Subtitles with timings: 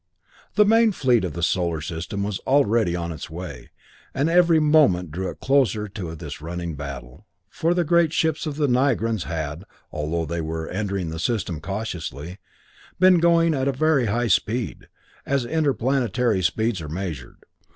[0.55, 3.69] The main fleet of the Solar System was already on its way,
[4.15, 8.67] and every moment drew closer to this running battle, for the great ships of the
[8.67, 12.39] Nigrans had, although they were entering the system cautiously,
[12.99, 14.87] been going at a very high speed,
[15.23, 17.43] as interplanetary speeds are measured.